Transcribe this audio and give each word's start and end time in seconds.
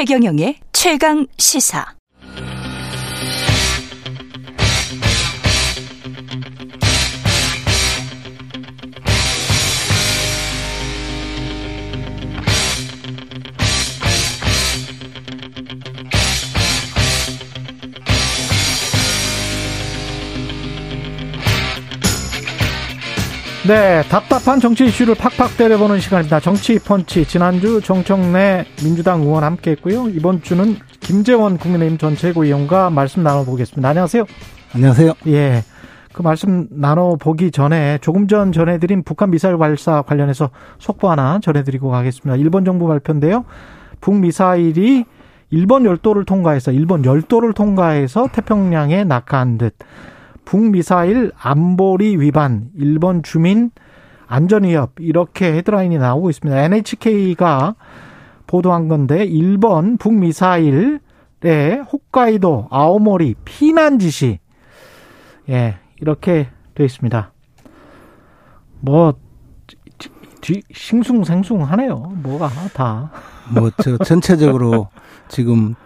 최경영의 0.00 0.56
최강 0.72 1.26
시사. 1.36 1.99
네, 23.70 24.02
답답한 24.08 24.58
정치 24.58 24.86
이슈를 24.86 25.14
팍팍 25.14 25.56
때려보는 25.56 26.00
시간입니다. 26.00 26.40
정치 26.40 26.80
펀치. 26.80 27.24
지난주 27.24 27.80
정청래 27.80 28.64
민주당 28.82 29.20
의원 29.20 29.44
함께 29.44 29.70
했고요. 29.70 30.08
이번 30.08 30.42
주는 30.42 30.74
김재원 30.98 31.56
국민의힘 31.56 31.96
전 31.96 32.16
최고위원과 32.16 32.90
말씀 32.90 33.22
나눠보겠습니다. 33.22 33.88
안녕하세요. 33.88 34.24
안녕하세요. 34.74 35.12
예. 35.28 35.62
그 36.12 36.20
말씀 36.20 36.66
나눠보기 36.72 37.52
전에 37.52 37.98
조금 38.00 38.26
전 38.26 38.50
전해드린 38.50 39.04
북한 39.04 39.30
미사일 39.30 39.56
발사 39.56 40.02
관련해서 40.02 40.50
속보 40.80 41.08
하나 41.08 41.38
전해드리고 41.38 41.90
가겠습니다. 41.90 42.34
일본 42.42 42.64
정부 42.64 42.88
발표인데요. 42.88 43.44
북 44.00 44.16
미사일이 44.16 45.04
일본 45.50 45.84
열도를 45.84 46.24
통과해서 46.24 46.72
일본 46.72 47.04
열도를 47.04 47.52
통과해서 47.52 48.30
태평양에 48.32 49.04
낙하한 49.04 49.58
듯 49.58 49.76
북미사일 50.50 51.30
안보리 51.38 52.16
위반, 52.16 52.70
일본 52.74 53.22
주민 53.22 53.70
안전 54.26 54.64
위협 54.64 54.94
이렇게 54.98 55.52
헤드라인이 55.52 55.96
나오고 55.96 56.28
있습니다. 56.28 56.60
NHK가 56.64 57.76
보도한 58.48 58.88
건데 58.88 59.24
일본 59.24 59.96
북미사일의 59.96 60.98
홋카이도, 61.92 62.66
아오모리 62.68 63.36
피난 63.44 64.00
지시 64.00 64.40
예, 65.48 65.76
이렇게 66.00 66.48
돼 66.74 66.84
있습니다. 66.84 67.32
뭐 68.80 69.14
뒤, 70.40 70.62
싱숭생숭하네요. 70.72 71.96
뭐가 72.24 72.48
다. 72.74 73.12
뭐 73.54 73.70
저 73.84 73.96
전체적으로 73.98 74.88
지금 75.28 75.76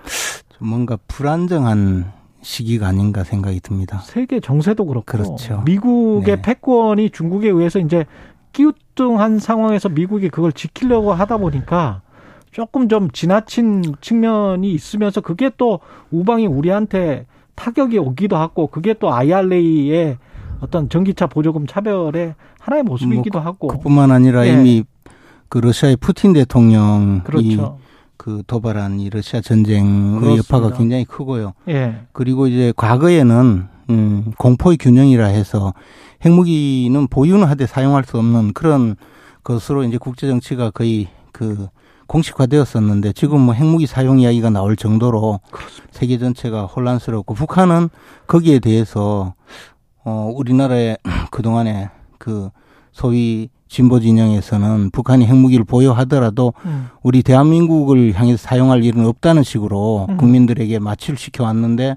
뭔가 0.59 0.97
불안정한 1.07 2.24
시기가 2.45 2.87
아닌가 2.89 3.25
생각이 3.25 3.61
듭니다. 3.61 3.99
세계 4.05 4.39
정세도 4.39 4.85
그렇고 4.87 5.05
그렇죠. 5.07 5.63
미국의 5.65 6.37
네. 6.37 6.43
패권이 6.43 7.11
중국에 7.11 7.49
의해서 7.49 7.79
이제 7.79 8.05
끼우뚱한 8.53 9.39
상황에서 9.39 9.89
미국이 9.89 10.29
그걸 10.29 10.53
지키려고 10.53 11.13
하다 11.13 11.39
보니까 11.39 12.03
조금 12.53 12.89
좀 12.89 13.11
지나친 13.11 13.83
측면이 14.01 14.71
있으면서 14.73 15.21
그게 15.21 15.51
또 15.57 15.81
우방이 16.11 16.47
우리한테 16.47 17.27
타격이 17.57 17.99
오기도 17.99 18.37
하고 18.37 18.69
그게 18.69 18.95
또 18.95 19.13
IRA의 19.13 20.19
어떤 20.61 20.89
전기차 20.89 21.27
보조금 21.27 21.67
차별의 21.67 22.35
하나의 22.61 22.83
모습이기도 22.85 23.39
뭐 23.41 23.47
하고 23.47 23.69
그뿐만 23.69 24.11
아니라 24.11 24.47
예. 24.47 24.53
이미 24.53 24.85
그 25.49 25.59
러시아의 25.59 25.97
푸틴 25.97 26.33
대통령이 26.35 27.21
그렇죠. 27.25 27.79
그 28.25 28.43
도발한 28.47 29.01
이 29.01 29.11
러시아 29.11 29.43
전쟁의 29.43 30.19
그렇습니다. 30.19 30.39
여파가 30.39 30.79
굉장히 30.79 31.05
크고요. 31.05 31.53
예. 31.69 32.07
그리고 32.13 32.47
이제 32.47 32.73
과거에는 32.75 33.67
음, 33.91 34.33
공포의 34.39 34.79
균형이라 34.79 35.27
해서 35.27 35.75
핵무기는 36.25 37.07
보유는 37.09 37.47
하되 37.47 37.67
사용할 37.67 38.05
수 38.05 38.17
없는 38.17 38.55
그런 38.55 38.97
것으로 39.43 39.85
이제 39.85 39.99
국제 39.99 40.27
정치가 40.27 40.71
거의 40.71 41.09
그 41.33 41.69
공식화되었었는데 42.07 43.13
지금 43.13 43.41
뭐 43.41 43.53
핵무기 43.53 43.87
사용 43.87 44.21
이야기가 44.21 44.49
나올 44.49 44.75
정도로 44.75 45.41
세계 45.91 46.17
전체가 46.17 46.65
혼란스럽고 46.65 47.35
북한은 47.35 47.91
거기에 48.27 48.59
대해서 48.59 49.35
어 50.03 50.33
우리나라의 50.35 50.97
그동안에 51.31 51.91
그 52.17 52.49
소위 52.91 53.51
진보 53.75 53.99
진영에서는 53.99 54.91
북한이 54.91 55.27
핵무기를 55.27 55.65
보유하더라도 55.65 56.55
음. 56.65 56.87
우리 57.03 57.25
대한민국을 57.25 58.13
향해서 58.15 58.37
사용할 58.37 58.85
일은 58.85 59.05
없다는 59.05 59.43
식으로 59.43 60.07
음. 60.11 60.17
국민들에게 60.17 60.79
마취를 60.79 61.19
시켜왔는데 61.19 61.97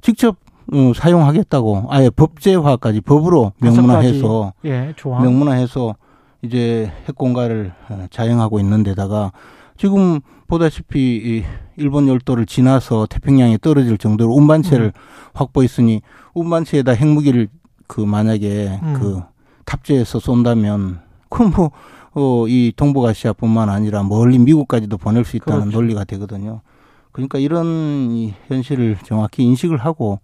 직접 0.00 0.38
어, 0.72 0.92
사용하겠다고 0.92 1.86
아예 1.90 2.10
법제화까지 2.10 3.02
법으로 3.02 3.52
명문화해서 3.58 4.52
예. 4.64 4.94
명문화해서 5.04 5.94
이제 6.42 6.90
핵 7.06 7.14
공갈을 7.14 7.72
어, 7.88 8.06
자행하고 8.10 8.58
있는 8.58 8.82
데다가 8.82 9.30
지금 9.76 10.18
보다시피 10.48 10.98
이 10.98 11.44
일본 11.76 12.08
열도를 12.08 12.46
지나서 12.46 13.06
태평양에 13.06 13.58
떨어질 13.58 13.96
정도로 13.96 14.32
운반체를 14.34 14.86
음. 14.86 15.00
확보했으니 15.34 16.02
운반체에다 16.34 16.92
핵무기를 16.92 17.46
그 17.86 18.00
만약에 18.00 18.80
음. 18.82 18.94
그 18.94 19.22
탑재해서 19.64 20.18
쏜다면 20.18 21.11
그럼 21.32 21.52
뭐, 21.56 21.70
어, 22.12 22.46
이 22.46 22.72
동북아시아뿐만 22.76 23.70
아니라 23.70 24.02
멀리 24.02 24.38
미국까지도 24.38 24.98
보낼 24.98 25.24
수 25.24 25.36
있다는 25.36 25.62
그렇죠. 25.62 25.78
논리가 25.78 26.04
되거든요. 26.04 26.60
그러니까 27.10 27.38
이런 27.38 28.10
이 28.12 28.34
현실을 28.48 28.98
정확히 29.02 29.42
인식을 29.44 29.78
하고 29.78 30.20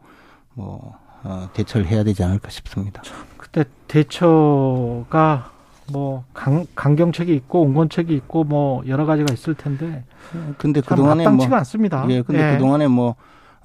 뭐, 0.55 0.95
어, 1.25 1.49
대처를 1.55 1.87
해야 1.87 2.05
되지 2.05 2.23
않을까 2.23 2.51
싶습니다. 2.51 3.03
그때 3.39 3.65
대처가 3.89 5.51
뭐 5.91 6.25
강, 6.35 6.67
강경책이 6.75 7.35
있고 7.35 7.63
온건책이 7.63 8.15
있고 8.15 8.45
뭐 8.45 8.83
여러 8.87 9.07
가지가 9.07 9.33
있을 9.33 9.55
텐데 9.55 10.05
근데 10.59 10.83
참 10.83 10.97
그동안에 10.97 11.27
뭐, 11.29 11.47
않습니다. 11.57 12.05
예, 12.11 12.21
근데 12.21 12.51
예. 12.51 12.53
그동안에 12.53 12.87
뭐, 12.89 13.11
어, 13.11 13.15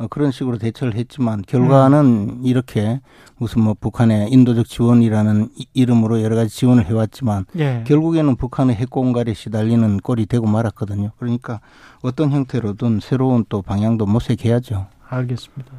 그런 0.10 0.32
식으로 0.32 0.58
대처를 0.58 0.96
했지만 0.96 1.42
결과는 1.48 2.00
음. 2.06 2.42
이렇게 2.44 3.00
무슨 3.38 3.62
뭐 3.64 3.74
북한의 3.80 4.32
인도적 4.32 4.66
지원이라는 4.68 5.50
이- 5.56 5.68
이름으로 5.74 6.22
여러 6.22 6.36
가지 6.36 6.50
지원을 6.56 6.86
해왔지만 6.86 7.46
예. 7.58 7.84
결국에는 7.86 8.36
북한의 8.36 8.76
핵공갈에 8.76 9.34
시달리는 9.34 9.98
꼴이 10.00 10.26
되고 10.26 10.48
말았거든요. 10.48 11.12
그러니까 11.18 11.60
어떤 12.02 12.32
형태로든 12.32 13.00
새로운 13.02 13.46
또 13.50 13.62
방향도 13.62 14.06
모색해야죠. 14.06 14.88
알겠습니다. 15.10 15.72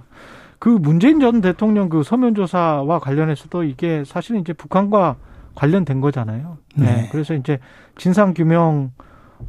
그 0.59 0.69
문재인 0.69 1.21
전 1.21 1.41
대통령 1.41 1.89
그 1.89 2.03
서면 2.03 2.35
조사와 2.35 2.99
관련해서도 3.01 3.65
이게 3.65 4.05
사실은 4.07 4.41
이제 4.41 4.53
북한과 4.53 5.17
관련된 5.55 6.01
거잖아요. 6.01 6.57
네. 6.77 6.85
네. 6.87 7.09
그래서 7.13 7.35
이제 7.35 7.59
진상 7.97 8.33
규명 8.33 8.93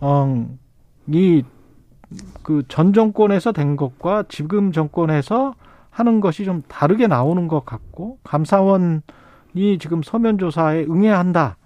어이 0.01 1.43
그 2.43 2.63
전 2.67 2.93
정권에서 2.93 3.51
된 3.51 3.75
것과 3.75 4.23
지금 4.29 4.71
정권에서 4.71 5.55
하는 5.89 6.19
것이 6.19 6.45
좀 6.45 6.61
다르게 6.67 7.07
나오는 7.07 7.47
것 7.47 7.65
같고 7.65 8.19
감사원이 8.23 9.01
지금 9.79 10.03
서면 10.03 10.37
조사에 10.37 10.83
응해야 10.89 11.17
한다. 11.17 11.57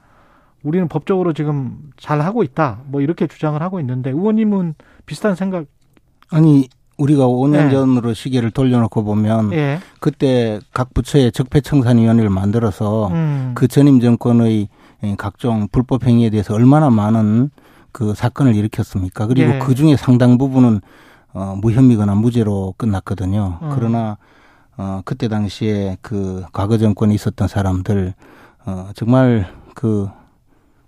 우리는 0.63 0.87
법적으로 0.87 1.33
지금 1.33 1.77
잘 1.97 2.21
하고 2.21 2.43
있다. 2.43 2.81
뭐 2.85 3.01
이렇게 3.01 3.27
주장을 3.27 3.59
하고 3.61 3.79
있는데 3.79 4.11
의원님은 4.11 4.75
비슷한 5.05 5.35
생각 5.35 5.65
아니 6.31 6.67
우리가 6.97 7.25
5년 7.27 7.51
네. 7.51 7.69
전으로 7.71 8.13
시계를 8.13 8.51
돌려놓고 8.51 9.03
보면 9.03 9.53
예. 9.53 9.79
그때 10.01 10.59
각 10.73 10.93
부처에 10.93 11.31
적폐청산위원회를 11.31 12.29
만들어서 12.29 13.07
음. 13.07 13.51
그 13.55 13.67
전임 13.69 13.99
정권의 14.01 14.67
예, 15.03 15.15
각종 15.17 15.69
불법 15.71 16.05
행위에 16.05 16.29
대해서 16.29 16.53
얼마나 16.53 16.89
많은 16.89 17.51
그 17.91 18.13
사건을 18.13 18.55
일으켰습니까? 18.55 19.27
그리고 19.27 19.55
예. 19.55 19.59
그 19.59 19.75
중에 19.75 19.95
상당 19.95 20.37
부분은 20.37 20.81
어, 21.33 21.55
무혐의거나 21.61 22.15
무죄로 22.15 22.73
끝났거든요. 22.77 23.59
음. 23.61 23.69
그러나 23.73 24.17
어, 24.77 25.01
그때 25.05 25.27
당시에 25.27 25.97
그 26.01 26.43
과거 26.53 26.77
정권에 26.77 27.13
있었던 27.13 27.47
사람들 27.47 28.13
어, 28.65 28.89
정말 28.95 29.47
그 29.75 30.09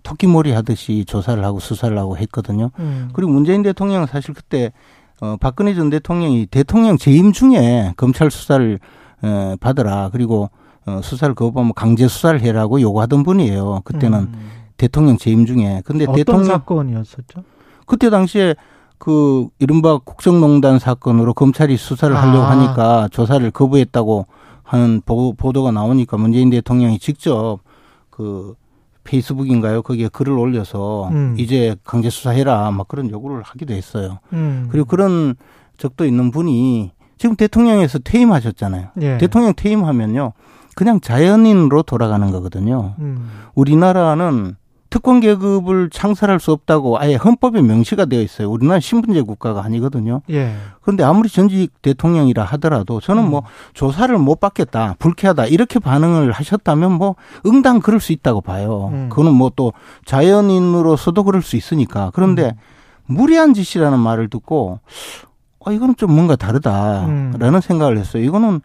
토끼몰이 0.02 0.52
하듯이 0.52 1.04
조사를 1.06 1.44
하고 1.44 1.60
수사를 1.60 1.96
하고 1.96 2.16
했거든요. 2.16 2.70
음. 2.78 3.10
그리고 3.12 3.30
문재인 3.32 3.62
대통령은 3.62 4.06
사실 4.06 4.34
그때 4.34 4.72
어, 5.20 5.36
박근혜 5.38 5.74
전 5.74 5.90
대통령이 5.90 6.46
대통령 6.46 6.96
재임 6.96 7.32
중에 7.32 7.94
검찰 7.96 8.30
수사를 8.30 8.80
에, 9.22 9.56
받으라 9.60 10.10
그리고 10.10 10.50
어, 10.84 11.00
수사를 11.02 11.32
거부하면 11.34 11.74
강제 11.74 12.08
수사를 12.08 12.40
해라고 12.40 12.80
요구하던 12.80 13.22
분이에요. 13.22 13.82
그때는 13.84 14.18
음. 14.18 14.50
대통령 14.82 15.16
재임 15.16 15.46
중에. 15.46 15.80
근데 15.84 16.02
어떤 16.02 16.16
대통령 16.16 16.44
사건이었었죠? 16.44 17.44
그때 17.86 18.10
당시에 18.10 18.56
그 18.98 19.46
이른바 19.60 19.98
국정농단 19.98 20.80
사건으로 20.80 21.34
검찰이 21.34 21.76
수사를 21.76 22.16
하려고 22.16 22.42
아. 22.42 22.50
하니까 22.50 23.08
조사를 23.12 23.48
거부했다고 23.52 24.26
하는 24.64 25.00
보, 25.06 25.34
보도가 25.34 25.70
나오니까 25.70 26.16
문재인 26.16 26.50
대통령이 26.50 26.98
직접 26.98 27.60
그 28.10 28.54
페이스북인가요? 29.04 29.82
거기에 29.82 30.08
글을 30.08 30.32
올려서 30.32 31.10
음. 31.10 31.36
이제 31.38 31.76
강제 31.84 32.10
수사해라 32.10 32.72
막 32.72 32.88
그런 32.88 33.08
요구를 33.08 33.42
하기도 33.42 33.74
했어요. 33.74 34.18
음. 34.32 34.66
그리고 34.68 34.86
그런 34.86 35.36
적도 35.76 36.04
있는 36.04 36.32
분이 36.32 36.90
지금 37.18 37.36
대통령에서 37.36 38.00
퇴임하셨잖아요. 38.00 38.88
예. 39.00 39.18
대통령 39.18 39.52
퇴임하면요. 39.54 40.32
그냥 40.74 41.00
자연인으로 41.00 41.82
돌아가는 41.82 42.28
거거든요. 42.32 42.96
음. 42.98 43.28
우리나라는 43.54 44.56
특권 44.92 45.20
계급을 45.20 45.88
창설할 45.88 46.38
수 46.38 46.52
없다고 46.52 46.98
아예 46.98 47.14
헌법에 47.14 47.62
명시가 47.62 48.04
되어 48.04 48.20
있어요. 48.20 48.50
우리나라 48.50 48.78
신분제 48.78 49.22
국가가 49.22 49.64
아니거든요. 49.64 50.20
예. 50.28 50.54
그런데 50.82 51.02
아무리 51.02 51.30
전직 51.30 51.80
대통령이라 51.80 52.44
하더라도 52.44 53.00
저는 53.00 53.30
뭐 53.30 53.40
음. 53.40 53.44
조사를 53.72 54.16
못 54.18 54.38
받겠다, 54.38 54.96
불쾌하다 54.98 55.46
이렇게 55.46 55.78
반응을 55.78 56.32
하셨다면 56.32 56.92
뭐 56.92 57.16
응당 57.46 57.80
그럴 57.80 58.00
수 58.00 58.12
있다고 58.12 58.42
봐요. 58.42 58.90
음. 58.92 59.08
그거는 59.08 59.32
뭐 59.32 59.52
또 59.56 59.72
자연인으로서도 60.04 61.24
그럴 61.24 61.42
수 61.42 61.56
있으니까. 61.56 62.10
그런데 62.14 62.54
음. 63.08 63.14
무리한 63.16 63.54
짓이라는 63.54 63.98
말을 63.98 64.28
듣고 64.28 64.80
어 65.58 65.72
이거는 65.72 65.96
좀 65.96 66.14
뭔가 66.14 66.36
다르다라는 66.36 67.38
음. 67.40 67.60
생각을 67.60 67.98
했어요. 67.98 68.22
이거는 68.22 68.60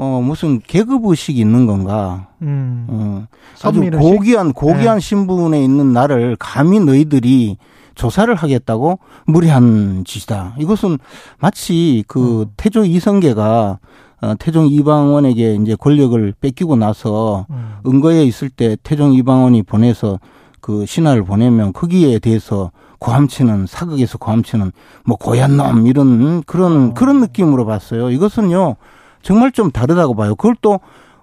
어 0.00 0.22
무슨 0.22 0.60
계급 0.66 1.04
의식이 1.04 1.38
있는 1.38 1.66
건가? 1.66 2.28
음. 2.40 2.86
어, 2.88 3.26
아주? 3.62 3.82
고귀한 3.90 4.54
고귀한 4.54 4.94
네. 4.94 5.00
신분에 5.00 5.62
있는 5.62 5.92
나를 5.92 6.36
감히 6.38 6.80
너희들이 6.80 7.58
조사를 7.96 8.34
하겠다고 8.34 8.98
무리한 9.26 10.04
짓이다. 10.06 10.54
이것은 10.58 10.96
마치 11.38 12.02
그 12.08 12.42
음. 12.42 12.46
태조 12.56 12.86
이성계가 12.86 13.78
어, 14.22 14.34
태종 14.38 14.68
이방원에게 14.68 15.56
이제 15.56 15.76
권력을 15.78 16.32
뺏기고 16.40 16.76
나서 16.76 17.44
음. 17.50 17.74
은거에 17.86 18.24
있을 18.24 18.48
때 18.48 18.78
태종 18.82 19.12
이방원이 19.12 19.64
보내서 19.64 20.18
그 20.62 20.86
신하를 20.86 21.24
보내면 21.24 21.74
거기에 21.74 22.20
대해서 22.20 22.70
고함치는 23.00 23.66
사극에서 23.66 24.16
고함치는 24.16 24.72
뭐 25.04 25.18
고얀 25.18 25.58
놈 25.58 25.86
이런 25.86 26.42
그런 26.44 26.90
어. 26.90 26.94
그런 26.94 27.20
느낌으로 27.20 27.66
봤어요. 27.66 28.08
이것은요 28.08 28.76
정말 29.22 29.52
좀 29.52 29.70
다르다고 29.70 30.14
봐요. 30.14 30.34
그걸 30.34 30.56
또 30.60 30.80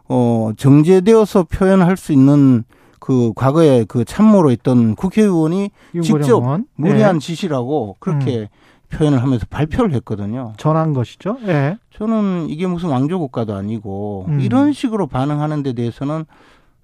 어, 0.09 0.51
정제되어서 0.57 1.43
표현할 1.43 1.97
수 1.97 2.11
있는 2.11 2.63
그 2.99 3.31
과거에 3.35 3.85
그 3.85 4.05
참모로 4.05 4.51
있던 4.51 4.95
국회의원이 4.95 5.71
직접 6.01 6.19
윤고령원. 6.19 6.65
무리한 6.75 7.15
예. 7.15 7.19
짓이라고 7.19 7.97
그렇게 7.99 8.49
표현을 8.89 9.21
하면서 9.21 9.45
발표를 9.49 9.93
했거든요. 9.95 10.53
전한 10.57 10.93
것이죠. 10.93 11.37
예. 11.47 11.77
저는 11.91 12.47
이게 12.49 12.67
무슨 12.67 12.89
왕조 12.89 13.19
국가도 13.19 13.53
아니고 13.55 14.25
음. 14.29 14.39
이런 14.41 14.73
식으로 14.73 15.07
반응하는 15.07 15.63
데 15.63 15.73
대해서는 15.73 16.25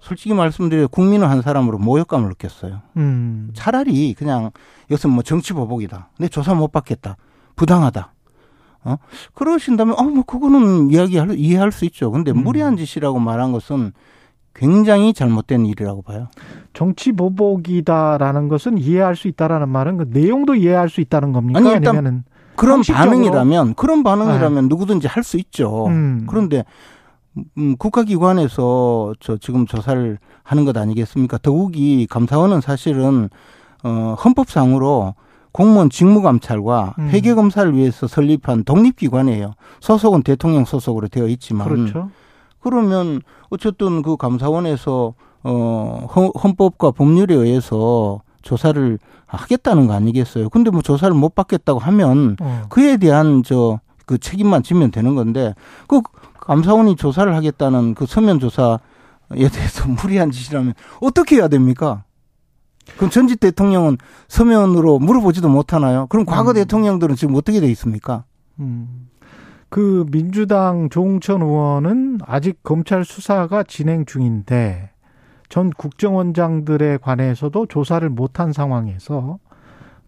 솔직히 0.00 0.34
말씀드려 0.34 0.86
국민은 0.88 1.28
한 1.28 1.40
사람으로 1.40 1.78
모욕감을 1.78 2.28
느꼈어요. 2.30 2.80
음. 2.96 3.50
차라리 3.54 4.14
그냥 4.14 4.50
이것은 4.88 5.10
뭐 5.10 5.22
정치 5.22 5.52
보복이다. 5.52 6.10
내 6.18 6.28
조사 6.28 6.54
못 6.54 6.72
받겠다. 6.72 7.16
부당하다. 7.56 8.13
어? 8.84 8.96
그러신다면, 9.34 9.94
어, 9.98 10.02
뭐, 10.02 10.22
그거는 10.24 10.90
이야기할, 10.90 11.38
이해할 11.38 11.72
수 11.72 11.84
있죠. 11.86 12.10
근데 12.10 12.30
음. 12.30 12.44
무리한 12.44 12.76
짓이라고 12.76 13.18
말한 13.18 13.52
것은 13.52 13.92
굉장히 14.54 15.12
잘못된 15.12 15.66
일이라고 15.66 16.02
봐요. 16.02 16.28
정치 16.74 17.12
보복이다라는 17.12 18.48
것은 18.48 18.78
이해할 18.78 19.16
수 19.16 19.26
있다라는 19.28 19.68
말은 19.68 19.96
그 19.96 20.06
내용도 20.10 20.54
이해할 20.54 20.88
수 20.88 21.00
있다는 21.00 21.32
겁니까? 21.32 21.58
아니, 21.58 21.70
일단 21.70 21.96
아니면은 21.96 22.24
그런 22.56 22.76
형식적으로? 22.76 23.10
반응이라면, 23.10 23.74
그런 23.74 24.02
반응이라면 24.04 24.68
누구든지 24.68 25.08
할 25.08 25.24
수 25.24 25.38
있죠. 25.38 25.86
음. 25.88 26.24
그런데, 26.28 26.64
음, 27.58 27.76
국가기관에서 27.78 29.14
저 29.18 29.36
지금 29.38 29.66
조사를 29.66 30.18
하는 30.44 30.64
것 30.64 30.76
아니겠습니까? 30.76 31.38
더욱이 31.38 32.06
감사원은 32.08 32.60
사실은, 32.60 33.28
어, 33.82 34.14
헌법상으로 34.24 35.14
공무원 35.54 35.88
직무감찰과 35.88 36.96
음. 36.98 37.08
회계검사를 37.10 37.76
위해서 37.76 38.08
설립한 38.08 38.64
독립기관이에요. 38.64 39.54
소속은 39.80 40.24
대통령 40.24 40.64
소속으로 40.64 41.06
되어 41.06 41.28
있지만. 41.28 41.68
그렇죠. 41.68 42.10
그러면 42.58 43.20
어쨌든 43.50 44.02
그 44.02 44.16
감사원에서 44.16 45.14
어 45.44 46.06
헌- 46.14 46.32
헌법과 46.42 46.90
법률에 46.90 47.34
의해서 47.36 48.20
조사를 48.42 48.98
하겠다는 49.26 49.86
거 49.86 49.92
아니겠어요? 49.94 50.48
근데 50.48 50.70
뭐 50.70 50.82
조사를 50.82 51.14
못 51.14 51.36
받겠다고 51.36 51.78
하면 51.78 52.36
어. 52.40 52.62
그에 52.68 52.96
대한 52.96 53.42
저 53.44 53.78
그 54.06 54.18
책임만 54.18 54.62
지면 54.62 54.90
되는 54.90 55.14
건데 55.14 55.54
그 55.88 56.02
감사원이 56.38 56.96
조사를 56.96 57.34
하겠다는 57.34 57.94
그 57.94 58.04
서면 58.04 58.38
조사에 58.38 58.76
대해서 59.50 59.88
무리한 59.88 60.30
짓이라면 60.30 60.74
어떻게 61.00 61.36
해야 61.36 61.48
됩니까? 61.48 62.04
그럼 62.96 63.10
전직 63.10 63.40
대통령은 63.40 63.98
서면으로 64.28 64.98
물어보지도 64.98 65.48
못하나요? 65.48 66.06
그럼 66.08 66.26
과거 66.26 66.50
음. 66.50 66.54
대통령들은 66.54 67.16
지금 67.16 67.34
어떻게 67.34 67.60
돼 67.60 67.68
있습니까? 67.68 68.24
음. 68.60 69.08
그 69.68 70.06
민주당 70.10 70.88
조홍천 70.88 71.42
의원은 71.42 72.18
아직 72.24 72.62
검찰 72.62 73.04
수사가 73.04 73.64
진행 73.64 74.04
중인데 74.04 74.90
전 75.48 75.70
국정원장들에 75.70 76.98
관해서도 76.98 77.66
조사를 77.66 78.08
못한 78.08 78.52
상황에서 78.52 79.38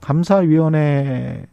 감사위원회는 0.00 1.48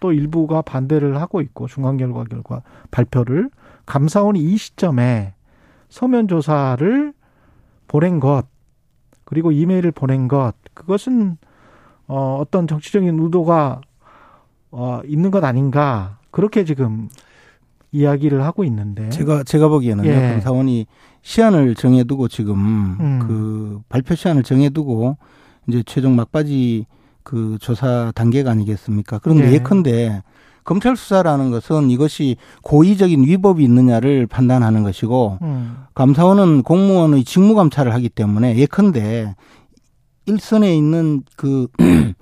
또 0.00 0.12
일부가 0.12 0.62
반대를 0.62 1.20
하고 1.20 1.40
있고 1.40 1.66
중간 1.66 1.96
결과 1.96 2.24
결과 2.24 2.62
발표를 2.90 3.50
감사원이 3.86 4.40
이 4.40 4.56
시점에 4.56 5.34
서면 5.88 6.28
조사를 6.28 7.12
보낸 7.88 8.20
것 8.20 8.44
그리고 9.30 9.52
이메일을 9.52 9.92
보낸 9.92 10.26
것 10.26 10.54
그것은 10.74 11.36
어 12.08 12.38
어떤 12.40 12.66
정치적인 12.66 13.16
의도가 13.20 13.80
어 14.72 15.00
있는 15.06 15.30
것 15.30 15.44
아닌가 15.44 16.18
그렇게 16.32 16.64
지금 16.64 17.08
이야기를 17.92 18.42
하고 18.42 18.64
있는데 18.64 19.08
제가 19.10 19.44
제가 19.44 19.68
보기에는 19.68 20.04
예. 20.04 20.14
감사원이 20.14 20.86
시한을 21.22 21.76
정해두고 21.76 22.26
지금 22.26 22.56
음. 22.98 23.18
그 23.20 23.80
발표 23.88 24.16
시한을 24.16 24.42
정해두고 24.42 25.16
이제 25.68 25.84
최종 25.86 26.16
막바지 26.16 26.86
그 27.22 27.56
조사 27.60 28.10
단계가 28.16 28.50
아니겠습니까? 28.50 29.20
그런데 29.20 29.48
예. 29.48 29.52
예. 29.52 29.58
컨대 29.58 30.22
검찰 30.70 30.96
수사라는 30.96 31.50
것은 31.50 31.90
이것이 31.90 32.36
고의적인 32.62 33.24
위법이 33.24 33.64
있느냐를 33.64 34.28
판단하는 34.28 34.84
것이고 34.84 35.38
음. 35.42 35.78
감사원은 35.96 36.62
공무원의 36.62 37.24
직무 37.24 37.56
감찰을 37.56 37.92
하기 37.94 38.08
때문에 38.08 38.56
예컨대 38.56 39.34
일선에 40.26 40.72
있는 40.76 41.24
그 41.34 41.66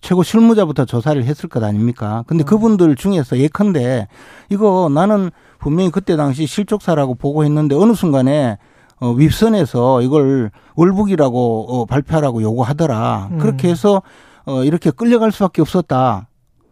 최고 0.00 0.22
실무자부터 0.22 0.84
조사를 0.84 1.24
했을 1.24 1.48
것 1.48 1.64
아닙니까? 1.64 2.22
근데 2.28 2.44
음. 2.44 2.46
그분들 2.46 2.94
중에서 2.94 3.38
예컨대 3.38 4.06
이거 4.50 4.88
나는 4.88 5.32
분명히 5.58 5.90
그때 5.90 6.14
당시 6.14 6.46
실족사라고 6.46 7.16
보고했는데 7.16 7.74
어느 7.74 7.92
순간에 7.92 8.56
어, 9.00 9.10
윗선에서 9.10 10.02
이걸 10.02 10.52
월북이라고 10.76 11.66
어, 11.68 11.86
발표하라고 11.86 12.40
요구하더라. 12.40 13.30
음. 13.32 13.38
그렇게 13.38 13.68
해서 13.68 14.00
어, 14.44 14.62
이렇게 14.62 14.92
끌려갈 14.92 15.32
수밖에 15.32 15.60
없었다. 15.60 16.28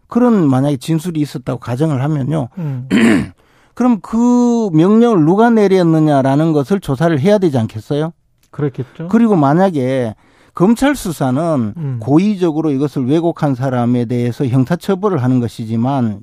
그런 0.07 0.47
만약에 0.47 0.77
진술이 0.77 1.19
있었다고 1.19 1.59
가정을 1.59 2.01
하면요. 2.01 2.49
음. 2.57 2.87
그럼 3.73 3.99
그 4.01 4.69
명령을 4.71 5.25
누가 5.25 5.49
내렸느냐라는 5.49 6.53
것을 6.53 6.79
조사를 6.79 7.19
해야 7.19 7.37
되지 7.37 7.57
않겠어요? 7.57 8.13
그렇겠죠. 8.51 9.09
그리고 9.09 9.35
만약에 9.35 10.15
검찰 10.53 10.95
수사는 10.95 11.73
음. 11.75 11.99
고의적으로 12.01 12.71
이것을 12.71 13.05
왜곡한 13.05 13.55
사람에 13.55 14.05
대해서 14.05 14.45
형사처벌을 14.45 15.21
하는 15.21 15.41
것이지만 15.41 16.21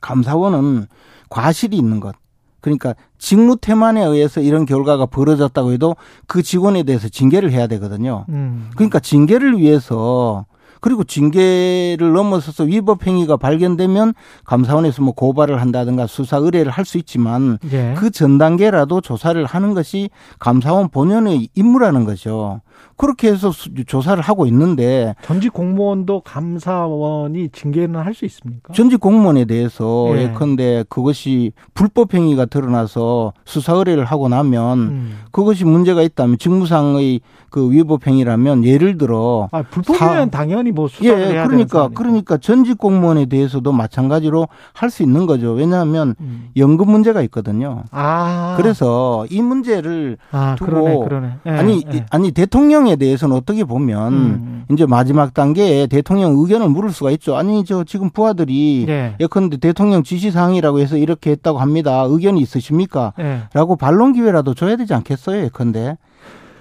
감사원은 0.00 0.86
과실이 1.28 1.76
있는 1.76 1.98
것. 1.98 2.14
그러니까 2.60 2.94
직무 3.18 3.56
태만에 3.56 4.04
의해서 4.04 4.40
이런 4.40 4.64
결과가 4.64 5.06
벌어졌다고 5.06 5.72
해도 5.72 5.96
그 6.26 6.42
직원에 6.42 6.84
대해서 6.84 7.08
징계를 7.08 7.50
해야 7.50 7.66
되거든요. 7.66 8.24
음. 8.28 8.70
그러니까 8.76 9.00
징계를 9.00 9.58
위해서 9.58 10.46
그리고 10.80 11.04
징계를 11.04 12.12
넘어서서 12.12 12.64
위법 12.64 13.06
행위가 13.06 13.36
발견되면 13.36 14.14
감사원에서 14.44 15.02
뭐 15.02 15.12
고발을 15.14 15.60
한다든가 15.60 16.06
수사 16.06 16.38
의뢰를 16.38 16.72
할 16.72 16.88
수 16.88 16.96
있지만 16.96 17.58
예. 17.70 17.94
그전 17.98 18.38
단계라도 18.38 19.02
조사를 19.02 19.44
하는 19.44 19.74
것이 19.74 20.08
감사원 20.38 20.88
본연의 20.88 21.50
임무라는 21.54 22.04
거죠. 22.04 22.62
그렇게 22.96 23.28
해서 23.28 23.50
수- 23.52 23.70
조사를 23.86 24.20
하고 24.22 24.46
있는데 24.46 25.14
전직 25.22 25.52
공무원도 25.52 26.22
감사원이 26.22 27.50
징계는 27.50 28.00
할 28.00 28.14
수 28.14 28.24
있습니까? 28.24 28.72
전직 28.74 28.98
공무원에 29.00 29.44
대해서 29.44 30.08
예. 30.16 30.22
예컨대 30.24 30.84
그것이 30.88 31.52
불법 31.74 32.14
행위가 32.14 32.46
드러나서 32.46 33.32
수사 33.44 33.74
의뢰를 33.74 34.04
하고 34.04 34.28
나면 34.28 34.78
음. 34.78 35.18
그것이 35.30 35.64
문제가 35.64 36.02
있다면 36.02 36.38
직무상의 36.38 37.20
그 37.50 37.70
위법 37.70 38.06
행위라면 38.06 38.64
예를 38.64 38.98
들어 38.98 39.48
아, 39.52 39.62
불법이면 39.62 40.16
사- 40.24 40.30
당연히 40.30 40.70
뭐 40.72 40.88
수사를 40.88 41.22
예, 41.22 41.32
해야 41.32 41.46
그러니까 41.46 41.88
그러니까 41.94 42.36
전직 42.38 42.76
공무원에 42.78 43.26
대해서도 43.26 43.70
마찬가지로 43.72 44.48
할 44.74 44.88
수 44.90 45.02
있는 45.02 45.26
거죠. 45.26 45.52
왜냐하면 45.52 46.14
음. 46.20 46.48
연금 46.56 46.90
문제가 46.90 47.20
있거든요. 47.22 47.84
아. 47.90 48.54
그래서 48.56 49.26
이 49.30 49.40
문제를 49.42 50.16
아, 50.32 50.54
두고 50.58 50.70
그러네, 50.70 51.04
그러네. 51.04 51.32
예, 51.46 51.50
아니 51.50 51.82
예. 51.92 52.06
아니 52.10 52.32
대통령 52.32 52.67
에 52.70 52.96
대해서는 52.96 53.36
어떻게 53.36 53.64
보면 53.64 54.12
음. 54.12 54.64
이제 54.70 54.86
마지막 54.86 55.34
단계에 55.34 55.86
대통령 55.86 56.34
의견을 56.38 56.68
물을 56.68 56.90
수가 56.90 57.10
있죠. 57.12 57.36
아니 57.36 57.64
저 57.64 57.84
지금 57.84 58.10
부하들이 58.10 58.86
예. 58.88 59.16
예컨대 59.20 59.56
대통령 59.56 60.02
지시 60.02 60.30
사항이라고 60.30 60.80
해서 60.80 60.96
이렇게 60.96 61.30
했다고 61.30 61.58
합니다. 61.58 62.04
의견이 62.06 62.40
있으십니까? 62.40 63.12
예. 63.18 63.42
라고 63.54 63.76
반론 63.76 64.12
기회라도 64.12 64.54
줘야 64.54 64.76
되지 64.76 64.94
않겠어요? 64.94 65.44
예컨대. 65.44 65.96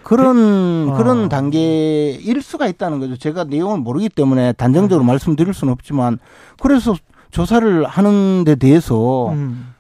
그런 0.04 0.90
어. 0.90 0.94
그런 0.96 1.28
단계일 1.28 2.42
수가 2.42 2.68
있다는 2.68 3.00
거죠. 3.00 3.18
제가 3.18 3.44
내용을 3.44 3.80
모르기 3.80 4.08
때문에 4.08 4.54
단정적으로 4.54 5.04
네. 5.04 5.08
말씀드릴 5.12 5.54
수는 5.54 5.74
없지만 5.74 6.18
그래서 6.62 6.96
조사를 7.32 7.86
하는 7.86 8.46
데 8.46 8.56
대해서 8.56 9.32
음. 9.34 9.74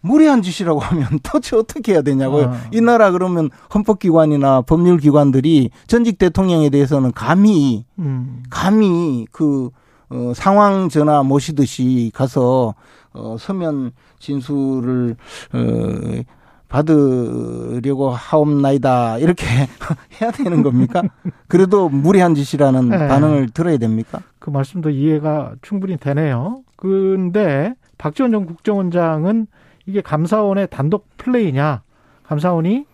무리한 0.00 0.42
짓이라고 0.42 0.80
하면 0.80 1.06
도대체 1.22 1.56
어떻게 1.56 1.92
해야 1.92 2.02
되냐고요. 2.02 2.44
어. 2.44 2.56
이 2.72 2.80
나라 2.80 3.10
그러면 3.10 3.50
헌법기관이나 3.74 4.62
법률기관들이 4.62 5.70
전직 5.86 6.18
대통령에 6.18 6.70
대해서는 6.70 7.12
감히 7.12 7.84
음. 7.98 8.42
감히 8.50 9.26
그 9.32 9.70
어, 10.10 10.32
상황 10.34 10.88
전화 10.88 11.22
모시듯이 11.22 12.10
가서 12.14 12.74
어, 13.12 13.36
서면 13.38 13.92
진술을 14.20 15.16
어, 15.52 16.22
받으려고 16.68 18.10
하옵나이다 18.10 19.18
이렇게 19.18 19.46
해야 20.20 20.30
되는 20.30 20.62
겁니까? 20.62 21.02
그래도 21.48 21.88
무리한 21.88 22.34
짓이라는 22.34 22.88
네. 22.90 23.08
반응을 23.08 23.50
들어야 23.50 23.78
됩니까? 23.78 24.20
그 24.38 24.50
말씀도 24.50 24.90
이해가 24.90 25.54
충분히 25.62 25.96
되네요. 25.96 26.62
근데 26.76 27.74
박지원 27.96 28.30
전 28.30 28.46
국정원장은 28.46 29.46
이게 29.88 30.02
감사원의 30.02 30.68
단독 30.70 31.08
플레이냐? 31.16 31.82
감사원이 32.24 32.84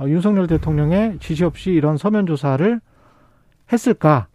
어, 0.00 0.04
윤석열 0.08 0.46
대통령의 0.46 1.18
지시 1.20 1.44
없이 1.44 1.70
이런 1.70 1.98
서면 1.98 2.26
조사를 2.26 2.80
했을까? 3.70 4.26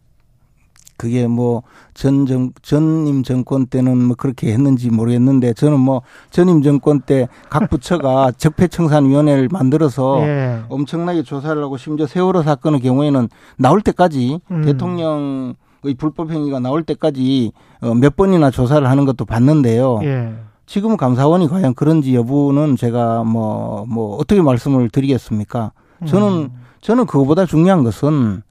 그게 0.96 1.26
뭐 1.28 1.64
전 1.96 2.26
정 2.28 2.52
전임 2.62 3.24
정권 3.24 3.66
때는 3.66 3.98
뭐 3.98 4.16
그렇게 4.16 4.54
했는지 4.54 4.92
모르겠는데 4.92 5.54
저는 5.54 5.80
뭐 5.80 6.04
전임 6.30 6.62
정권 6.62 7.02
때 7.02 7.28
각 7.50 7.70
부처가 7.72 8.32
적폐청산위원회를 8.38 9.50
만들어서 9.52 10.22
예. 10.22 10.62
엄청나게 10.70 11.24
조사를 11.24 11.62
하고 11.62 11.78
심지어 11.78 12.06
세월호 12.06 12.44
사건의 12.44 12.80
경우에는 12.82 13.28
나올 13.58 13.82
때까지 13.82 14.40
음. 14.52 14.62
대통령의 14.64 15.56
불법 15.98 16.30
행위가 16.32 16.60
나올 16.60 16.84
때까지 16.84 17.52
어, 17.82 17.96
몇 17.96 18.16
번이나 18.16 18.52
조사를 18.52 18.88
하는 18.88 19.06
것도 19.06 19.26
봤는데요. 19.26 20.00
예. 20.04 20.34
지금 20.66 20.96
감사원이 20.98 21.48
과연 21.50 21.74
그런지 21.74 22.16
여부는 22.16 22.78
제가 22.78 23.24
뭐 23.24 23.86
뭐 23.88 24.18
어떻게 24.18 24.42
말씀을 24.42 24.90
드리겠습니까? 24.90 25.72
저는 26.08 26.28
음. 26.28 26.50
저는 26.82 27.06
그거보다 27.06 27.46
중요한 27.46 27.84
것은 27.84 28.42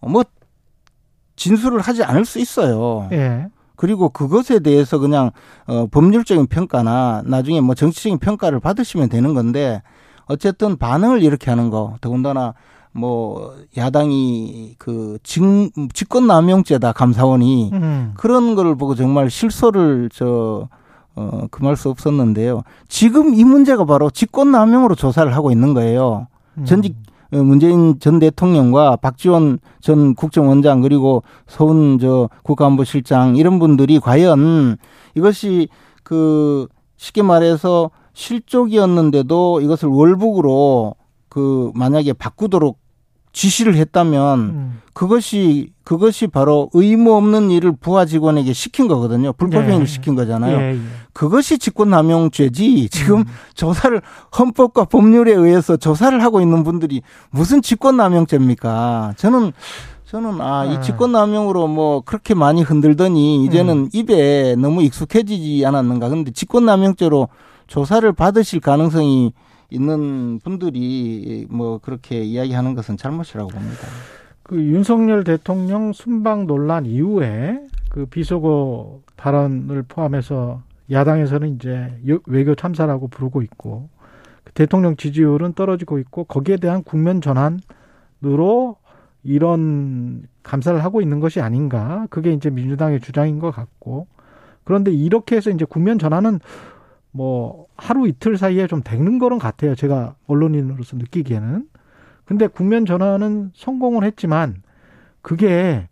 뭐 0.00 0.24
진술을 1.36 1.80
하지 1.80 2.02
않을 2.04 2.24
수 2.24 2.38
있어요. 2.38 3.08
예. 3.12 3.46
그리고 3.76 4.08
그것에 4.08 4.60
대해서 4.60 4.98
그냥 4.98 5.32
어 5.66 5.86
법률적인 5.90 6.46
평가나 6.46 7.22
나중에 7.26 7.60
뭐 7.60 7.74
정치적인 7.74 8.18
평가를 8.18 8.60
받으시면 8.60 9.08
되는 9.08 9.34
건데 9.34 9.82
어쨌든 10.26 10.76
반응을 10.76 11.22
이렇게 11.22 11.50
하는 11.50 11.70
거 11.70 11.96
더군다나 12.00 12.54
뭐 12.92 13.56
야당이 13.76 14.76
그 14.78 15.18
직, 15.24 15.42
직권남용죄다 15.92 16.92
감사원이 16.92 17.70
음. 17.72 18.14
그런 18.16 18.54
걸 18.54 18.76
보고 18.76 18.94
정말 18.94 19.28
실소를 19.28 20.08
저 20.14 20.68
어, 21.16 21.46
금할 21.50 21.76
수 21.76 21.88
없었는데요. 21.90 22.62
지금 22.88 23.34
이 23.34 23.44
문제가 23.44 23.84
바로 23.84 24.10
직권남용으로 24.10 24.94
조사를 24.94 25.34
하고 25.34 25.50
있는 25.50 25.74
거예요. 25.74 26.26
음. 26.58 26.64
전직 26.64 26.96
어, 27.32 27.36
문재인 27.38 27.98
전 28.00 28.18
대통령과 28.18 28.96
박지원 28.96 29.58
전 29.80 30.14
국정원장 30.14 30.80
그리고 30.80 31.22
서훈 31.46 31.98
저 31.98 32.28
국가안보실장 32.42 33.36
이런 33.36 33.58
분들이 33.58 33.98
과연 33.98 34.76
이것이 35.14 35.68
그 36.02 36.68
쉽게 36.96 37.22
말해서 37.22 37.90
실족이었는데도 38.12 39.60
이것을 39.60 39.88
월북으로 39.88 40.94
그 41.28 41.72
만약에 41.74 42.12
바꾸도록 42.12 42.78
지시를 43.34 43.74
했다면 43.74 44.38
음. 44.38 44.80
그것이 44.94 45.72
그것이 45.82 46.28
바로 46.28 46.70
의무 46.72 47.14
없는 47.14 47.50
일을 47.50 47.72
부하 47.78 48.06
직원에게 48.06 48.52
시킨 48.54 48.88
거거든요. 48.88 49.32
불법 49.34 49.64
행위를 49.64 49.80
네. 49.80 49.86
시킨 49.86 50.14
거잖아요. 50.14 50.56
예, 50.56 50.72
예. 50.72 50.78
그것이 51.12 51.58
직권남용죄지. 51.58 52.88
지금 52.88 53.18
음. 53.18 53.24
조사를 53.54 54.00
헌법과 54.38 54.84
법률에 54.84 55.32
의해서 55.32 55.76
조사를 55.76 56.22
하고 56.22 56.40
있는 56.40 56.62
분들이 56.62 57.02
무슨 57.30 57.60
직권남용죄입니까? 57.60 59.14
저는 59.16 59.52
저는 60.06 60.40
아, 60.40 60.64
네. 60.64 60.74
이 60.74 60.80
직권남용으로 60.80 61.66
뭐 61.66 62.02
그렇게 62.02 62.34
많이 62.34 62.62
흔들더니 62.62 63.44
이제는 63.44 63.76
음. 63.76 63.88
입에 63.92 64.54
너무 64.56 64.82
익숙해지지 64.84 65.66
않았는가. 65.66 66.08
근데 66.08 66.30
직권남용죄로 66.30 67.28
조사를 67.66 68.10
받으실 68.12 68.60
가능성이 68.60 69.32
있는 69.74 70.38
분들이 70.40 71.46
뭐 71.50 71.78
그렇게 71.78 72.22
이야기하는 72.22 72.74
것은 72.74 72.96
잘못이라고 72.96 73.50
봅니다. 73.50 73.86
그 74.42 74.56
윤석열 74.62 75.24
대통령 75.24 75.92
순방 75.92 76.46
논란 76.46 76.86
이후에 76.86 77.60
그 77.90 78.06
비속어 78.06 79.00
발언을 79.16 79.82
포함해서 79.88 80.62
야당에서는 80.90 81.54
이제 81.56 81.92
여- 82.08 82.18
외교 82.26 82.54
참사라고 82.54 83.08
부르고 83.08 83.42
있고 83.42 83.88
그 84.44 84.52
대통령 84.52 84.96
지지율은 84.96 85.54
떨어지고 85.54 85.98
있고 85.98 86.24
거기에 86.24 86.56
대한 86.58 86.82
국면 86.82 87.20
전환으로 87.20 88.76
이런 89.22 90.24
감사를 90.42 90.82
하고 90.84 91.00
있는 91.00 91.20
것이 91.20 91.40
아닌가 91.40 92.06
그게 92.10 92.32
이제 92.32 92.50
민주당의 92.50 93.00
주장인 93.00 93.38
것 93.38 93.50
같고 93.50 94.06
그런데 94.64 94.90
이렇게 94.92 95.36
해서 95.36 95.50
이제 95.50 95.64
국면 95.64 95.98
전환은 95.98 96.40
뭐 97.16 97.66
하루 97.76 98.08
이틀 98.08 98.36
사이에 98.36 98.66
좀 98.66 98.82
되는 98.82 99.20
거는 99.20 99.38
같아요 99.38 99.76
제가 99.76 100.16
언론인으로서 100.26 100.96
느끼기에는 100.96 101.68
근데 102.24 102.48
국면 102.48 102.86
전환은 102.86 103.52
성공을 103.54 104.02
했지만 104.02 104.62
그게 105.22 105.88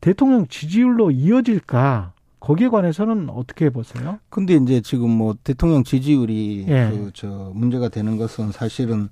대통령 0.00 0.46
지지율로 0.48 1.10
이어질까? 1.10 2.12
거기에 2.40 2.68
관해서는 2.68 3.30
어떻게 3.30 3.70
보세요? 3.70 4.18
근데 4.28 4.54
이제 4.54 4.80
지금 4.80 5.10
뭐 5.10 5.34
대통령 5.44 5.82
지지율이 5.82 6.66
예. 6.68 6.90
그저 6.92 7.50
문제가 7.54 7.88
되는 7.88 8.16
것은 8.16 8.52
사실은 8.52 9.08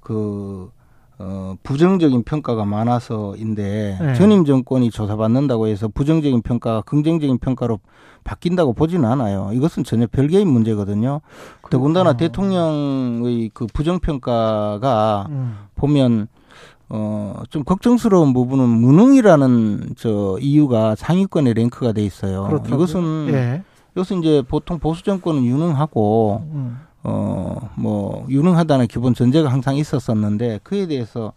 그 0.00 0.70
어, 1.18 1.54
부정적인 1.62 2.24
평가가 2.24 2.64
많아서인데 2.64 3.98
예. 4.00 4.14
전임 4.14 4.44
정권이 4.44 4.90
조사받는다고 4.90 5.68
해서 5.68 5.88
부정적인 5.88 6.42
평가가 6.42 6.82
긍정적인 6.82 7.38
평가로 7.38 7.78
바뀐다고 8.24 8.72
보지는 8.72 9.08
않아요. 9.08 9.50
이것은 9.52 9.84
전혀 9.84 10.06
별개의 10.10 10.44
문제거든요. 10.44 11.20
더군다나 11.70 12.10
어. 12.10 12.16
대통령의 12.16 13.50
그 13.54 13.66
부정평가가 13.72 15.26
음. 15.28 15.56
보면 15.76 16.28
어, 16.88 17.42
좀 17.48 17.64
걱정스러운 17.64 18.32
부분은 18.32 18.68
무능이라는 18.68 19.94
저 19.96 20.36
이유가 20.40 20.94
상위권에 20.94 21.52
랭크가 21.54 21.92
돼 21.92 22.02
있어요. 22.02 22.44
그렇다고요? 22.44 22.74
이것은 22.74 23.26
예. 23.30 23.62
이것은 23.94 24.20
이제 24.20 24.42
보통 24.46 24.78
보수 24.78 25.04
정권은 25.04 25.44
유능하고 25.44 26.42
음. 26.52 26.78
어 27.04 27.54
뭐 27.74 28.24
유능하다는 28.28 28.86
기본 28.86 29.14
전제가 29.14 29.50
항상 29.50 29.76
있었었는데 29.76 30.60
그에 30.62 30.86
대해서 30.86 31.32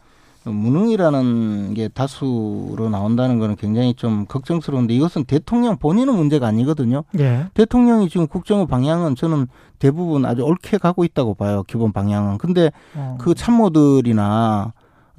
무능이라는 0.45 1.73
게 1.73 1.89
다수로 1.89 2.87
나온다는 2.89 3.37
거는 3.37 3.57
굉장히 3.57 3.93
좀 3.93 4.25
걱정스러운데 4.27 4.93
이것은 4.93 5.25
대통령 5.25 5.75
본인의 5.75 6.15
문제가 6.15 6.47
아니거든요. 6.47 7.03
예. 7.19 7.47
대통령이 7.53 8.07
지금 8.07 8.27
국정의 8.27 8.65
방향은 8.65 9.15
저는 9.15 9.47
대부분 9.77 10.25
아주 10.25 10.43
옳게 10.43 10.77
가고 10.77 11.03
있다고 11.03 11.33
봐요. 11.33 11.63
기본 11.67 11.91
방향은. 11.91 12.37
근데 12.37 12.71
어. 12.95 13.17
그 13.19 13.33
참모들이나 13.33 14.71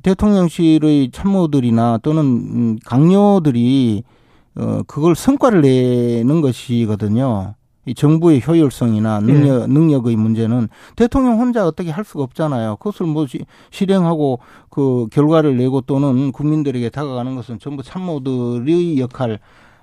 대통령실의 0.02 1.10
참모들이나 1.12 1.98
또는 2.02 2.24
음, 2.24 2.78
강요들이 2.86 4.04
어 4.56 4.80
그걸 4.86 5.14
성과를 5.14 5.60
내는 5.60 6.40
것이거든요. 6.40 7.54
이 7.88 7.94
정부의 7.94 8.42
효율성이나 8.46 9.20
능력 9.20 9.70
능력의 9.70 10.14
문제는 10.16 10.68
대통령 10.94 11.38
혼자 11.40 11.66
어떻게 11.66 11.90
할 11.90 12.04
수가 12.04 12.22
없잖아요. 12.24 12.76
그것을 12.76 13.06
뭐 13.06 13.26
시- 13.26 13.46
실행하고 13.70 14.40
그 14.68 15.06
결과를 15.10 15.56
내고 15.56 15.80
또는 15.80 16.30
국민들에게 16.32 16.90
다가가는 16.90 17.34
것은 17.34 17.58
전부 17.58 17.82
참모들의 17.82 18.98
역할 19.00 19.38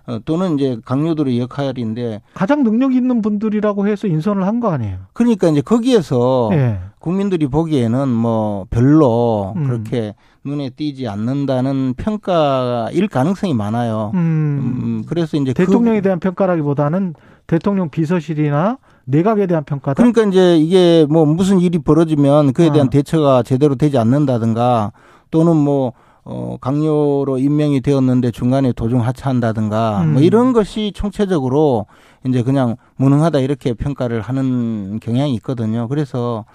어, 0.07 0.19
또는 0.23 0.53
이제 0.53 0.77
강요들의 0.85 1.39
역할인데 1.39 2.21
가장 2.35 2.61
능력 2.63 2.93
있는 2.93 3.23
분들이라고 3.23 3.87
해서 3.87 4.05
인선을 4.07 4.45
한 4.45 4.59
거 4.59 4.69
아니에요? 4.69 4.97
그러니까 5.13 5.47
이제 5.49 5.61
거기에서 5.61 6.49
예. 6.53 6.77
국민들이 6.99 7.47
보기에는 7.47 8.07
뭐 8.09 8.67
별로 8.69 9.53
음. 9.55 9.63
그렇게 9.65 10.13
눈에 10.45 10.69
띄지 10.69 11.07
않는다는 11.07 11.95
평가일 11.97 13.07
가능성이 13.07 13.53
많아요. 13.53 14.11
음. 14.13 14.19
음, 14.19 15.03
그래서 15.07 15.37
이제 15.37 15.53
대통령에 15.53 15.97
그, 15.97 16.03
대한 16.03 16.19
평가라기보다는 16.19 17.15
대통령 17.47 17.89
비서실이나 17.89 18.77
내각에 19.05 19.47
대한 19.47 19.63
평가다. 19.63 19.95
그러니까 19.95 20.23
이제 20.23 20.57
이게 20.57 21.05
뭐 21.09 21.25
무슨 21.25 21.59
일이 21.59 21.79
벌어지면 21.79 22.53
그에 22.53 22.71
대한 22.71 22.87
어. 22.87 22.89
대처가 22.89 23.43
제대로 23.43 23.75
되지 23.75 23.97
않는다든가 23.97 24.91
또는 25.31 25.57
뭐 25.57 25.93
어, 26.23 26.57
강요로 26.59 27.37
임명이 27.37 27.81
되었는데 27.81 28.31
중간에 28.31 28.71
도중 28.71 29.05
하차한다든가 29.05 30.01
음. 30.03 30.13
뭐 30.13 30.21
이런 30.21 30.53
것이 30.53 30.91
총체적으로 30.93 31.85
이제 32.25 32.41
그냥 32.41 32.77
무능하다 32.97 33.39
이렇게 33.39 33.73
평가를 33.73 34.21
하는 34.21 34.99
경향이 35.01 35.33
있거든요. 35.35 35.87
그래서 35.87 36.45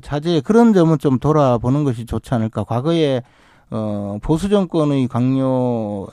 자제 0.00 0.40
그런 0.40 0.72
점은 0.72 0.98
좀 0.98 1.18
돌아보는 1.18 1.84
것이 1.84 2.06
좋지 2.06 2.34
않을까. 2.34 2.64
과거에 2.64 3.22
어 3.70 4.18
보수 4.22 4.48
정권의 4.48 5.08
강요 5.08 6.06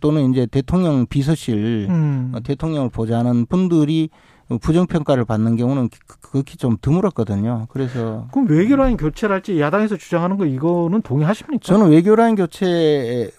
또는 0.00 0.30
이제 0.30 0.46
대통령 0.46 1.06
비서실 1.06 1.86
음. 1.88 2.32
어, 2.34 2.40
대통령을 2.40 2.90
보좌하는 2.90 3.46
분들이 3.46 4.10
부정평가를 4.60 5.24
받는 5.26 5.56
경우는 5.56 5.90
극히 6.20 6.56
좀 6.56 6.76
드물었거든요. 6.80 7.66
그래서. 7.68 8.28
그럼 8.32 8.48
외교라인 8.48 8.96
교체를 8.96 9.34
할지 9.34 9.60
야당에서 9.60 9.96
주장하는 9.96 10.38
거 10.38 10.46
이거는 10.46 11.02
동의하십니까? 11.02 11.60
저는 11.62 11.90
외교라인 11.90 12.34
교체, 12.34 13.30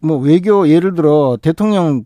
뭐 0.00 0.16
외교 0.16 0.68
예를 0.68 0.94
들어 0.94 1.36
대통령 1.40 2.04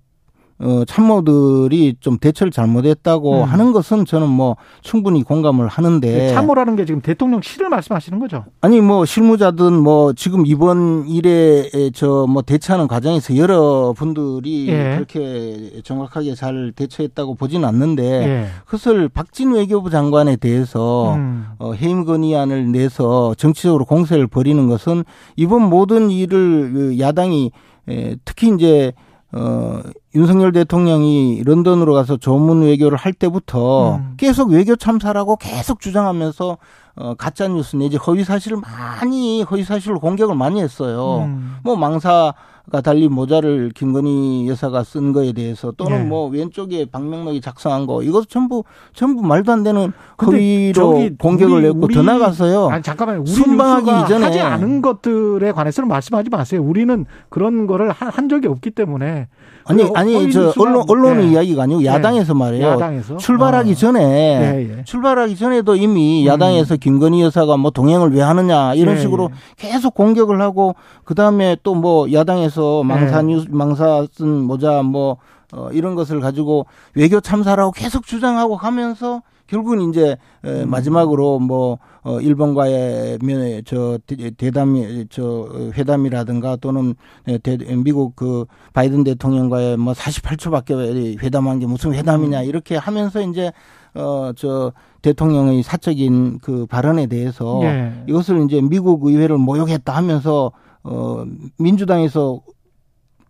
어, 0.61 0.85
참모들이 0.87 1.97
좀 2.01 2.19
대처를 2.19 2.51
잘못했다고 2.51 3.41
음. 3.41 3.43
하는 3.45 3.73
것은 3.73 4.05
저는 4.05 4.29
뭐 4.29 4.57
충분히 4.83 5.23
공감을 5.23 5.69
하는데 5.69 6.07
네, 6.07 6.33
참모라는 6.33 6.77
게 6.77 6.85
지금 6.85 7.01
대통령실을 7.01 7.69
말씀하시는 7.69 8.19
거죠? 8.19 8.45
아니 8.61 8.81
뭐 8.81 9.05
실무자든 9.05 9.73
뭐 9.75 10.13
지금 10.13 10.47
이번 10.47 11.07
일에 11.09 11.69
저 11.93 12.21
뭐 12.31 12.43
대처하는 12.43 12.89
과정에서 12.89 13.37
여러 13.37 13.93
분들이 13.97 14.69
예. 14.69 14.95
그렇게 14.95 15.81
정확하게 15.83 16.35
잘 16.35 16.73
대처했다고 16.75 17.35
보지는 17.35 17.69
않는데 17.69 18.03
예. 18.05 18.47
그것을 18.65 19.09
박진 19.09 19.53
외교부 19.53 19.91
장관에 19.91 20.37
대해서 20.37 21.15
음. 21.15 21.47
어, 21.59 21.73
해임 21.73 22.05
건의안을 22.05 22.71
내서 22.73 23.35
정치적으로 23.37 23.85
공세를 23.85 24.27
벌이는 24.27 24.69
것은 24.69 25.05
이번 25.37 25.63
모든 25.69 26.11
일을 26.11 26.73
그 26.73 26.99
야당이 26.99 27.51
에, 27.89 28.17
특히 28.25 28.53
이제 28.55 28.93
어, 29.33 29.81
윤석열 30.15 30.53
대통령이 30.53 31.43
런던으로 31.45 31.95
가서 31.95 32.17
조문 32.17 32.63
외교를 32.63 32.99
할 32.99 33.13
때부터 33.13 33.97
음. 33.97 34.15
계속 34.17 34.51
외교 34.51 34.75
참사라고 34.75 35.37
계속 35.37 35.81
주장하면서 35.81 36.59
어, 36.97 37.15
가짜 37.15 37.47
뉴스 37.47 37.77
내지 37.77 37.97
허위 37.97 38.25
사실을 38.25 38.59
많이 38.59 39.43
허위 39.43 39.63
사실로 39.63 40.01
공격을 40.01 40.35
많이 40.35 40.61
했어요. 40.61 41.25
음. 41.27 41.57
뭐 41.63 41.77
망사 41.77 42.35
가 42.71 42.81
달린 42.81 43.13
모자를 43.13 43.73
김건희 43.75 44.49
여사가 44.49 44.85
쓴 44.85 45.13
거에 45.13 45.33
대해서 45.33 45.73
또는 45.73 46.03
네. 46.03 46.05
뭐 46.05 46.29
왼쪽에 46.29 46.85
박명록이 46.87 47.41
작성한 47.41 47.87
거 47.87 48.05
이것 48.05 48.29
전부 48.29 48.63
전부 48.95 49.23
말도 49.23 49.51
안 49.51 49.65
되는 49.65 49.93
허위로 50.23 51.11
공격을 51.19 51.59
우리, 51.59 51.67
했고 51.67 51.81
우리, 51.87 51.95
더 51.95 52.03
나가서요. 52.03 52.69
아니 52.69 52.83
잠깐만요. 52.83 53.23
우리 53.23 53.31
순방하기 53.31 54.05
이전에 54.05 54.27
하지 54.27 54.39
않은 54.39 54.83
것들에 54.83 55.51
관해서는 55.51 55.89
말씀하지 55.89 56.31
마세요. 56.31 56.63
우리는 56.63 57.07
그런 57.29 57.67
거를 57.67 57.91
한, 57.91 58.09
한 58.09 58.29
적이 58.29 58.47
없기 58.47 58.71
때문에 58.71 59.27
아니 59.65 59.91
아니 59.95 60.31
저 60.33 60.53
언론 60.57 60.85
언론의 60.89 61.27
네. 61.27 61.33
이야기가 61.33 61.65
아니고 61.65 61.81
네. 61.81 61.87
야당에서 61.87 62.35
말이에요. 62.35 62.67
야당에서? 62.69 63.17
출발하기 63.17 63.73
어. 63.73 63.75
전에 63.75 64.01
네, 64.01 64.77
예. 64.79 64.85
출발하기 64.85 65.35
전에도 65.35 65.75
이미 65.75 66.23
음. 66.23 66.27
야당에서 66.27 66.77
김건희 66.77 67.21
여사가 67.23 67.57
뭐 67.57 67.73
동행을 67.73 68.13
왜 68.13 68.23
하느냐 68.23 68.75
이런 68.75 68.95
네, 68.95 69.01
식으로 69.01 69.31
예. 69.33 69.69
계속 69.69 69.95
공격을 69.95 70.41
하고 70.41 70.77
그 71.05 71.17
다음에 71.17 71.57
또 71.65 71.81
뭐 71.81 72.13
야당에서 72.13 72.60
망사 72.85 73.23
뉴스 73.23 73.47
망사 73.51 74.07
쓴 74.13 74.29
모자 74.43 74.83
뭐 74.83 75.19
어, 75.53 75.69
이런 75.73 75.95
것을 75.95 76.21
가지고 76.21 76.67
외교 76.95 77.21
참사라고 77.21 77.73
계속 77.73 78.07
주장하고 78.07 78.57
가면서 78.57 79.23
결국은 79.47 79.91
이제 79.91 80.17
음. 80.45 80.71
마지막으로 80.71 81.41
뭐 81.41 81.79
어, 82.03 82.21
일본과의 82.21 83.19
면, 83.21 83.63
저 83.67 83.99
대담 84.37 84.77
저 85.11 85.49
회담이라든가 85.77 86.57
또는 86.57 86.95
대, 87.43 87.57
미국 87.57 88.15
그 88.15 88.47
바이든 88.73 89.03
대통령과의 89.03 89.77
뭐 89.77 89.93
48초밖에 89.93 91.21
회담한 91.21 91.59
게 91.59 91.67
무슨 91.67 91.95
회담이냐 91.95 92.43
음. 92.43 92.45
이렇게 92.45 92.77
하면서 92.77 93.21
이제 93.21 93.53
어 93.95 94.33
저 94.37 94.73
대통령의 95.03 95.63
사적인 95.63 96.39
그 96.43 96.67
발언에 96.67 97.07
대해서 97.07 97.59
네. 97.63 98.05
이것을 98.07 98.45
이제 98.45 98.61
미국 98.61 99.05
의회를 99.07 99.39
모욕했다 99.39 99.95
하면서 99.95 100.53
어 100.83 101.25
민주당에서 101.59 102.41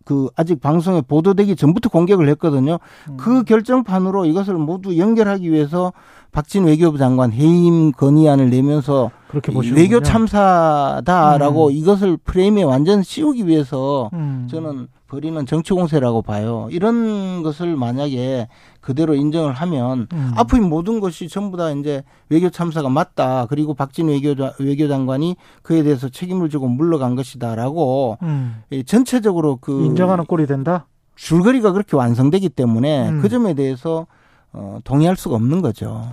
그 0.05 0.29
아직 0.35 0.61
방송에 0.61 1.01
보도되기 1.01 1.55
전부터 1.55 1.89
공격을 1.89 2.29
했거든요. 2.29 2.79
음. 3.09 3.17
그 3.17 3.43
결정판으로 3.43 4.25
이것을 4.25 4.55
모두 4.55 4.97
연결하기 4.97 5.51
위해서 5.51 5.93
박진 6.31 6.65
외교부 6.65 6.97
장관 6.97 7.31
해임 7.31 7.91
건의안을 7.91 8.49
내면서 8.49 9.11
그렇게 9.29 9.51
외교 9.73 10.01
참사다라고 10.01 11.67
음. 11.67 11.71
이것을 11.71 12.17
프레임에 12.17 12.63
완전 12.63 13.03
씌우기 13.03 13.47
위해서 13.47 14.09
음. 14.13 14.47
저는 14.49 14.87
벌이는 15.11 15.45
정치 15.45 15.73
공세라고 15.73 16.21
봐요. 16.21 16.69
이런 16.71 17.43
것을 17.43 17.75
만약에 17.75 18.47
그대로 18.79 19.13
인정을 19.13 19.51
하면 19.51 20.07
음. 20.13 20.31
앞으로 20.37 20.65
모든 20.65 21.01
것이 21.01 21.27
전부 21.27 21.57
다 21.57 21.69
이제 21.71 22.01
외교 22.29 22.49
참사가 22.49 22.87
맞다. 22.87 23.45
그리고 23.47 23.73
박진 23.73 24.07
외교 24.07 24.33
외교장관이 24.57 25.35
그에 25.63 25.83
대해서 25.83 26.07
책임을 26.07 26.49
지고 26.49 26.69
물러간 26.69 27.15
것이다라고 27.15 28.19
음. 28.21 28.63
전체적으로 28.85 29.57
그 29.57 29.83
인정하는 29.83 30.23
꼴이 30.23 30.47
된다. 30.47 30.87
줄거리가 31.17 31.73
그렇게 31.73 31.97
완성되기 31.97 32.47
때문에 32.47 33.09
음. 33.09 33.21
그 33.21 33.27
점에 33.27 33.53
대해서 33.53 34.07
어, 34.53 34.79
동의할 34.85 35.17
수가 35.17 35.35
없는 35.35 35.61
거죠. 35.61 36.09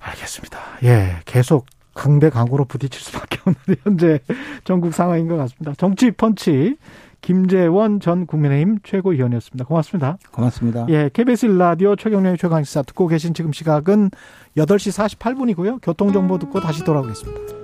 알겠습니다. 0.00 0.58
예, 0.82 1.20
계속 1.26 1.66
강대 1.94 2.28
강으로 2.28 2.64
부딪힐 2.64 3.00
수밖에 3.00 3.38
없는 3.44 3.76
현재 3.84 4.18
전국 4.64 4.94
상황인 4.94 5.28
것 5.28 5.36
같습니다. 5.36 5.74
정치 5.76 6.10
펀치 6.10 6.76
김재원 7.20 8.00
전 8.00 8.26
국민의힘 8.26 8.78
최고위원이었습니다. 8.82 9.64
고맙습니다. 9.64 10.18
고맙습니다. 10.32 10.86
예, 10.88 11.10
KBS 11.12 11.46
라디오 11.46 11.96
최경련의 11.96 12.38
최강시사 12.38 12.82
듣고 12.82 13.06
계신 13.06 13.34
지금 13.34 13.52
시각은 13.52 14.10
8시 14.56 15.18
48분이고요. 15.18 15.78
교통정보 15.82 16.38
듣고 16.38 16.60
다시 16.60 16.84
돌아오겠습니다. 16.84 17.59